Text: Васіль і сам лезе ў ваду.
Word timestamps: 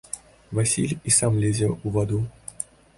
Васіль 0.59 0.97
і 1.07 1.13
сам 1.19 1.39
лезе 1.45 1.67
ў 1.69 1.87
ваду. 1.99 2.19